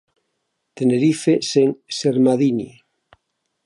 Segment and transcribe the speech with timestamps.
[0.75, 2.71] Tenerife sen Sermadini.